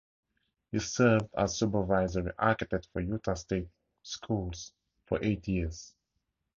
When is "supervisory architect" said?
1.59-2.87